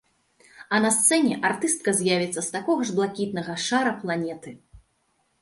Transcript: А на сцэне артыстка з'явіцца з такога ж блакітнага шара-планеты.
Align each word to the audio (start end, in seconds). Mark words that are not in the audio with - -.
А 0.77 0.77
на 0.85 0.89
сцэне 0.95 1.35
артыстка 1.49 1.93
з'явіцца 1.99 2.41
з 2.47 2.57
такога 2.57 2.81
ж 2.91 2.97
блакітнага 3.01 3.53
шара-планеты. 3.67 4.57